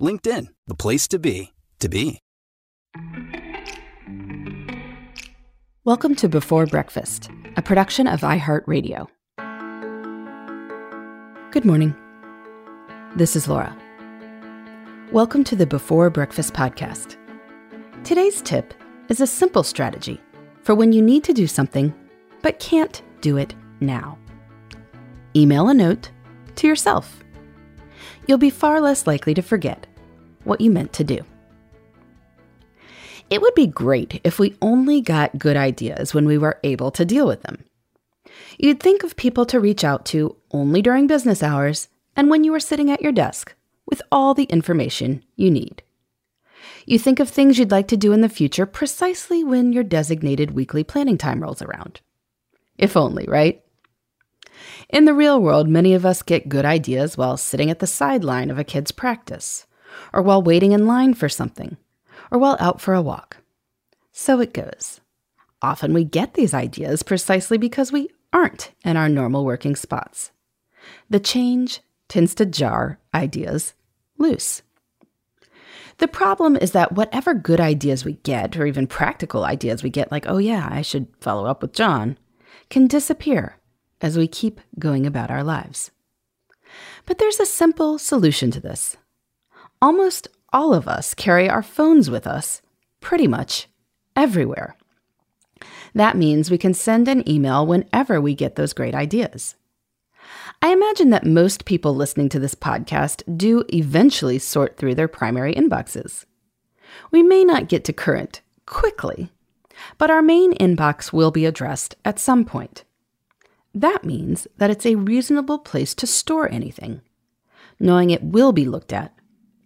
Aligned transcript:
LinkedIn, 0.00 0.46
the 0.66 0.74
place 0.74 1.06
to 1.08 1.18
be, 1.18 1.52
to 1.78 1.88
be. 1.88 2.20
Welcome 5.84 6.14
to 6.16 6.28
Before 6.28 6.64
Breakfast, 6.64 7.30
a 7.56 7.62
production 7.62 8.06
of 8.06 8.20
iHeartRadio. 8.20 9.08
Good 11.50 11.66
morning. 11.66 11.94
This 13.14 13.36
is 13.36 13.46
Laura. 13.46 13.76
Welcome 15.12 15.44
to 15.44 15.56
the 15.56 15.66
Before 15.66 16.08
Breakfast 16.08 16.54
podcast. 16.54 17.16
Today's 18.02 18.40
tip 18.40 18.72
is 19.10 19.20
a 19.20 19.26
simple 19.26 19.62
strategy 19.62 20.18
for 20.62 20.74
when 20.74 20.94
you 20.94 21.02
need 21.02 21.24
to 21.24 21.34
do 21.34 21.46
something 21.46 21.92
but 22.40 22.58
can't 22.58 23.02
do 23.20 23.36
it 23.36 23.54
now. 23.80 24.16
Email 25.36 25.68
a 25.68 25.74
note 25.74 26.10
to 26.56 26.66
yourself. 26.66 27.22
You'll 28.26 28.38
be 28.38 28.50
far 28.50 28.80
less 28.80 29.06
likely 29.06 29.34
to 29.34 29.42
forget 29.42 29.86
what 30.50 30.60
you 30.60 30.70
meant 30.70 30.92
to 30.94 31.04
do. 31.04 31.20
It 33.30 33.40
would 33.40 33.54
be 33.54 33.68
great 33.68 34.20
if 34.24 34.40
we 34.40 34.56
only 34.60 35.00
got 35.00 35.38
good 35.38 35.56
ideas 35.56 36.12
when 36.12 36.26
we 36.26 36.36
were 36.36 36.58
able 36.64 36.90
to 36.90 37.04
deal 37.04 37.26
with 37.26 37.42
them. 37.42 37.62
You'd 38.58 38.80
think 38.80 39.04
of 39.04 39.14
people 39.14 39.46
to 39.46 39.60
reach 39.60 39.84
out 39.84 40.04
to 40.06 40.36
only 40.50 40.82
during 40.82 41.06
business 41.06 41.40
hours 41.40 41.88
and 42.16 42.28
when 42.28 42.42
you 42.42 42.52
are 42.54 42.60
sitting 42.60 42.90
at 42.90 43.00
your 43.00 43.12
desk 43.12 43.54
with 43.86 44.02
all 44.10 44.34
the 44.34 44.44
information 44.44 45.22
you 45.36 45.52
need. 45.52 45.84
You 46.84 46.98
think 46.98 47.20
of 47.20 47.28
things 47.28 47.56
you'd 47.56 47.70
like 47.70 47.86
to 47.88 47.96
do 47.96 48.12
in 48.12 48.20
the 48.20 48.28
future 48.28 48.66
precisely 48.66 49.44
when 49.44 49.72
your 49.72 49.84
designated 49.84 50.50
weekly 50.50 50.82
planning 50.82 51.16
time 51.16 51.40
rolls 51.40 51.62
around. 51.62 52.00
If 52.76 52.96
only, 52.96 53.26
right? 53.28 53.62
In 54.88 55.04
the 55.04 55.14
real 55.14 55.40
world, 55.40 55.68
many 55.68 55.94
of 55.94 56.04
us 56.04 56.22
get 56.22 56.48
good 56.48 56.64
ideas 56.64 57.16
while 57.16 57.36
sitting 57.36 57.70
at 57.70 57.78
the 57.78 57.86
sideline 57.86 58.50
of 58.50 58.58
a 58.58 58.64
kid's 58.64 58.90
practice, 58.90 59.66
or 60.12 60.22
while 60.22 60.42
waiting 60.42 60.72
in 60.72 60.86
line 60.86 61.14
for 61.14 61.28
something, 61.28 61.76
or 62.30 62.38
while 62.38 62.56
out 62.60 62.80
for 62.80 62.94
a 62.94 63.02
walk. 63.02 63.38
So 64.12 64.40
it 64.40 64.52
goes. 64.52 65.00
Often 65.62 65.92
we 65.92 66.04
get 66.04 66.34
these 66.34 66.54
ideas 66.54 67.02
precisely 67.02 67.58
because 67.58 67.92
we 67.92 68.10
aren't 68.32 68.72
in 68.84 68.96
our 68.96 69.08
normal 69.08 69.44
working 69.44 69.76
spots. 69.76 70.32
The 71.08 71.20
change 71.20 71.80
tends 72.08 72.34
to 72.36 72.46
jar 72.46 72.98
ideas 73.14 73.74
loose. 74.18 74.62
The 75.98 76.08
problem 76.08 76.56
is 76.56 76.72
that 76.72 76.92
whatever 76.92 77.34
good 77.34 77.60
ideas 77.60 78.04
we 78.06 78.14
get, 78.14 78.56
or 78.56 78.64
even 78.64 78.86
practical 78.86 79.44
ideas 79.44 79.82
we 79.82 79.90
get, 79.90 80.10
like, 80.10 80.24
oh 80.26 80.38
yeah, 80.38 80.66
I 80.70 80.80
should 80.80 81.08
follow 81.20 81.44
up 81.44 81.60
with 81.60 81.74
John, 81.74 82.16
can 82.70 82.86
disappear 82.86 83.58
as 84.00 84.16
we 84.16 84.26
keep 84.26 84.60
going 84.78 85.06
about 85.06 85.30
our 85.30 85.44
lives. 85.44 85.90
But 87.04 87.18
there's 87.18 87.38
a 87.38 87.44
simple 87.44 87.98
solution 87.98 88.50
to 88.52 88.60
this. 88.60 88.96
Almost 89.82 90.28
all 90.52 90.74
of 90.74 90.86
us 90.86 91.14
carry 91.14 91.48
our 91.48 91.62
phones 91.62 92.10
with 92.10 92.26
us 92.26 92.60
pretty 93.00 93.26
much 93.26 93.66
everywhere. 94.14 94.76
That 95.94 96.18
means 96.18 96.50
we 96.50 96.58
can 96.58 96.74
send 96.74 97.08
an 97.08 97.26
email 97.28 97.66
whenever 97.66 98.20
we 98.20 98.34
get 98.34 98.56
those 98.56 98.74
great 98.74 98.94
ideas. 98.94 99.56
I 100.60 100.72
imagine 100.72 101.08
that 101.10 101.24
most 101.24 101.64
people 101.64 101.94
listening 101.94 102.28
to 102.30 102.38
this 102.38 102.54
podcast 102.54 103.22
do 103.38 103.64
eventually 103.72 104.38
sort 104.38 104.76
through 104.76 104.96
their 104.96 105.08
primary 105.08 105.54
inboxes. 105.54 106.26
We 107.10 107.22
may 107.22 107.42
not 107.42 107.68
get 107.68 107.84
to 107.84 107.94
current 107.94 108.42
quickly, 108.66 109.30
but 109.96 110.10
our 110.10 110.20
main 110.20 110.52
inbox 110.58 111.10
will 111.10 111.30
be 111.30 111.46
addressed 111.46 111.94
at 112.04 112.18
some 112.18 112.44
point. 112.44 112.84
That 113.74 114.04
means 114.04 114.46
that 114.58 114.70
it's 114.70 114.84
a 114.84 114.96
reasonable 114.96 115.58
place 115.58 115.94
to 115.94 116.06
store 116.06 116.50
anything, 116.50 117.00
knowing 117.78 118.10
it 118.10 118.22
will 118.22 118.52
be 118.52 118.66
looked 118.66 118.92
at 118.92 119.14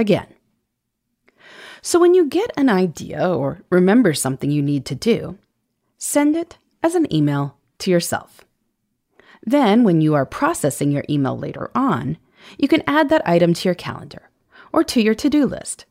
again. 0.00 0.26
So 1.82 2.00
when 2.00 2.14
you 2.14 2.26
get 2.26 2.50
an 2.56 2.68
idea 2.68 3.28
or 3.32 3.62
remember 3.70 4.12
something 4.12 4.50
you 4.50 4.62
need 4.62 4.84
to 4.86 4.94
do, 4.94 5.38
send 5.98 6.36
it 6.36 6.58
as 6.82 6.94
an 6.94 7.12
email 7.14 7.56
to 7.78 7.90
yourself. 7.90 8.44
Then, 9.42 9.84
when 9.84 10.02
you 10.02 10.14
are 10.14 10.26
processing 10.26 10.90
your 10.90 11.04
email 11.08 11.38
later 11.38 11.70
on, 11.74 12.18
you 12.58 12.68
can 12.68 12.82
add 12.86 13.08
that 13.08 13.26
item 13.26 13.54
to 13.54 13.68
your 13.68 13.74
calendar 13.74 14.28
or 14.72 14.84
to 14.84 15.00
your 15.00 15.14
to 15.14 15.30
do 15.30 15.46
list. 15.46 15.86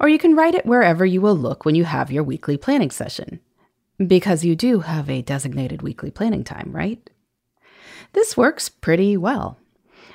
Or 0.00 0.08
you 0.08 0.18
can 0.18 0.34
write 0.34 0.54
it 0.54 0.66
wherever 0.66 1.06
you 1.06 1.20
will 1.20 1.36
look 1.36 1.64
when 1.64 1.74
you 1.74 1.84
have 1.84 2.10
your 2.10 2.24
weekly 2.24 2.56
planning 2.56 2.90
session. 2.90 3.40
Because 4.04 4.44
you 4.44 4.56
do 4.56 4.80
have 4.80 5.08
a 5.08 5.22
designated 5.22 5.82
weekly 5.82 6.10
planning 6.10 6.42
time, 6.42 6.72
right? 6.72 7.08
This 8.12 8.36
works 8.36 8.68
pretty 8.68 9.16
well. 9.16 9.59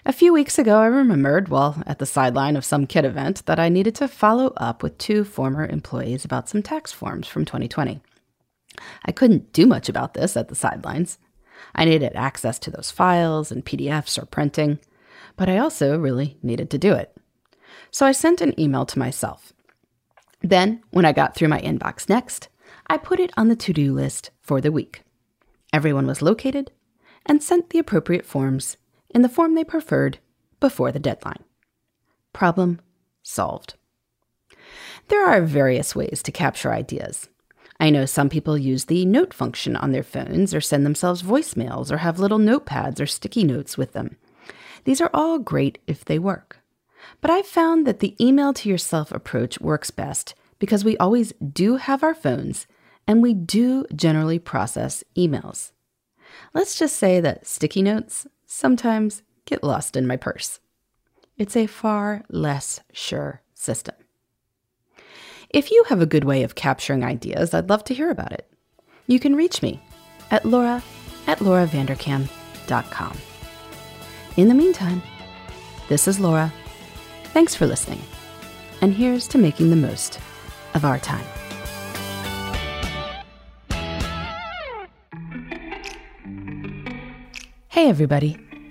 A 0.07 0.13
few 0.13 0.31
weeks 0.31 0.59
ago, 0.59 0.77
I 0.77 0.85
remembered, 0.85 1.47
while 1.47 1.81
at 1.87 1.97
the 1.97 2.05
sideline 2.05 2.55
of 2.55 2.63
some 2.63 2.85
kid 2.85 3.05
event, 3.05 3.43
that 3.47 3.59
I 3.59 3.69
needed 3.69 3.95
to 3.95 4.07
follow 4.07 4.53
up 4.55 4.83
with 4.83 4.99
two 4.99 5.23
former 5.23 5.65
employees 5.65 6.23
about 6.23 6.47
some 6.47 6.61
tax 6.61 6.91
forms 6.91 7.27
from 7.27 7.43
2020. 7.43 8.01
I 9.03 9.11
couldn't 9.11 9.51
do 9.51 9.65
much 9.65 9.89
about 9.89 10.13
this 10.13 10.37
at 10.37 10.47
the 10.47 10.53
sidelines. 10.53 11.17
I 11.73 11.85
needed 11.85 12.11
access 12.13 12.59
to 12.59 12.69
those 12.69 12.91
files 12.91 13.51
and 13.51 13.65
PDFs 13.65 14.21
or 14.21 14.27
printing, 14.27 14.77
but 15.37 15.49
I 15.49 15.57
also 15.57 15.97
really 15.97 16.37
needed 16.43 16.69
to 16.69 16.77
do 16.77 16.93
it. 16.93 17.17
So 17.89 18.05
I 18.05 18.11
sent 18.11 18.41
an 18.41 18.57
email 18.59 18.85
to 18.85 18.99
myself. 18.99 19.53
Then, 20.39 20.83
when 20.91 21.05
I 21.05 21.13
got 21.13 21.33
through 21.33 21.47
my 21.47 21.61
inbox 21.61 22.07
next, 22.07 22.49
I 22.85 22.97
put 22.97 23.19
it 23.19 23.31
on 23.37 23.47
the 23.47 23.55
to 23.55 23.73
do 23.73 23.91
list 23.91 24.29
for 24.39 24.61
the 24.61 24.71
week. 24.71 25.01
Everyone 25.73 26.05
was 26.05 26.21
located, 26.21 26.69
and 27.25 27.41
sent 27.41 27.71
the 27.71 27.79
appropriate 27.79 28.27
forms 28.27 28.77
in 29.09 29.21
the 29.21 29.29
form 29.29 29.55
they 29.55 29.63
preferred 29.63 30.19
before 30.59 30.91
the 30.91 30.99
deadline. 30.99 31.43
Problem 32.33 32.81
solved. 33.23 33.75
There 35.07 35.27
are 35.27 35.41
various 35.41 35.95
ways 35.95 36.21
to 36.23 36.31
capture 36.31 36.73
ideas. 36.73 37.29
I 37.79 37.89
know 37.89 38.05
some 38.05 38.29
people 38.29 38.57
use 38.57 38.85
the 38.85 39.05
note 39.05 39.33
function 39.33 39.75
on 39.75 39.91
their 39.91 40.03
phones 40.03 40.53
or 40.53 40.61
send 40.61 40.85
themselves 40.85 41.21
voicemails 41.21 41.91
or 41.91 41.97
have 41.97 42.19
little 42.19 42.39
notepads 42.39 42.99
or 42.99 43.05
sticky 43.05 43.43
notes 43.43 43.77
with 43.77 43.93
them. 43.93 44.17
These 44.85 45.01
are 45.01 45.09
all 45.13 45.39
great 45.39 45.79
if 45.87 46.05
they 46.05 46.19
work. 46.19 46.59
But 47.21 47.31
I've 47.31 47.45
found 47.45 47.85
that 47.85 47.99
the 47.99 48.15
email 48.23 48.53
to 48.53 48.69
yourself 48.69 49.11
approach 49.11 49.59
works 49.59 49.91
best 49.91 50.35
because 50.57 50.85
we 50.85 50.97
always 50.97 51.33
do 51.33 51.75
have 51.75 52.03
our 52.03 52.15
phones 52.15 52.65
and 53.07 53.21
we 53.21 53.33
do 53.33 53.85
generally 53.95 54.39
process 54.39 55.03
emails. 55.15 55.71
Let's 56.53 56.77
just 56.77 56.95
say 56.95 57.19
that 57.19 57.45
sticky 57.45 57.81
notes 57.81 58.25
sometimes 58.55 59.21
get 59.45 59.63
lost 59.63 59.97
in 59.97 60.07
my 60.07 60.15
purse. 60.15 60.59
It's 61.37 61.57
a 61.57 61.67
far 61.67 62.23
less 62.29 62.79
sure 62.93 63.41
system. 63.53 63.95
If 65.49 65.71
you 65.71 65.83
have 65.89 66.01
a 66.01 66.05
good 66.05 66.23
way 66.23 66.43
of 66.43 66.55
capturing 66.55 67.03
ideas, 67.03 67.53
I'd 67.53 67.69
love 67.69 67.83
to 67.85 67.93
hear 67.93 68.09
about 68.09 68.31
it. 68.31 68.49
You 69.07 69.19
can 69.19 69.35
reach 69.35 69.61
me 69.61 69.81
at 70.31 70.45
laura 70.45 70.81
at 71.27 71.39
lauravanderkam.com. 71.39 73.17
In 74.37 74.47
the 74.47 74.53
meantime, 74.53 75.01
this 75.87 76.07
is 76.07 76.19
Laura. 76.19 76.51
Thanks 77.25 77.55
for 77.55 77.67
listening. 77.67 78.01
And 78.81 78.93
here's 78.93 79.27
to 79.29 79.37
making 79.37 79.69
the 79.69 79.75
most 79.75 80.19
of 80.73 80.83
our 80.83 80.99
time. 80.99 81.25
Hey, 87.69 87.89
everybody. 87.89 88.44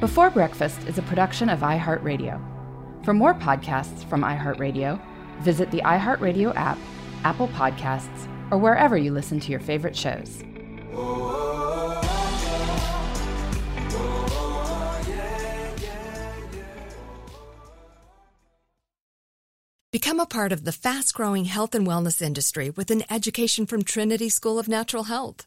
Before 0.00 0.28
Breakfast 0.28 0.86
is 0.86 0.98
a 0.98 1.02
production 1.02 1.48
of 1.48 1.60
iHeartRadio. 1.60 2.38
For 3.02 3.14
more 3.14 3.32
podcasts 3.32 4.04
from 4.10 4.20
iHeartRadio, 4.20 5.00
visit 5.40 5.70
the 5.70 5.80
iHeartRadio 5.80 6.54
app, 6.54 6.76
Apple 7.24 7.48
Podcasts, 7.48 8.28
or 8.50 8.58
wherever 8.58 8.98
you 8.98 9.10
listen 9.10 9.40
to 9.40 9.50
your 9.50 9.58
favorite 9.58 9.96
shows. 9.96 10.42
Become 19.92 20.20
a 20.20 20.26
part 20.26 20.52
of 20.52 20.64
the 20.64 20.72
fast 20.72 21.14
growing 21.14 21.46
health 21.46 21.74
and 21.74 21.86
wellness 21.86 22.20
industry 22.20 22.68
with 22.68 22.90
an 22.90 23.02
education 23.08 23.64
from 23.64 23.82
Trinity 23.82 24.28
School 24.28 24.58
of 24.58 24.68
Natural 24.68 25.04
Health. 25.04 25.46